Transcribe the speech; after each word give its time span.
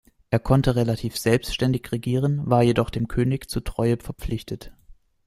Er 0.31 0.39
konnte 0.39 0.75
relativ 0.75 1.15
selbständig 1.15 1.91
regieren, 1.91 2.41
war 2.49 2.63
jedoch 2.63 2.89
dem 2.89 3.07
König 3.07 3.51
zu 3.51 3.59
Treue 3.59 3.97
verpflichtet. 3.97 4.71